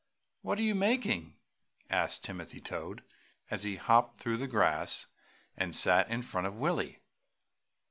[0.41, 1.35] "What are you making?"
[1.87, 3.03] asked Timothy Toad,
[3.51, 5.05] as he hopped through the grass
[5.55, 7.03] and sat in front of Willie.